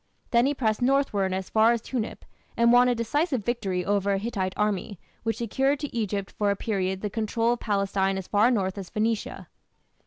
[0.31, 2.25] Then he pressed northward as far as Tunip,
[2.57, 6.55] and won a decisive victory over a Hittite army, which secured to Egypt for a
[6.55, 9.47] period the control of Palestine as far north as Phoenicia.